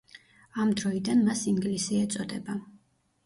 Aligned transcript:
ამ 0.63 0.69
დროიდან 0.79 1.19
მას 1.27 1.43
ინგლისი 1.53 1.99
ეწოდება. 2.05 2.57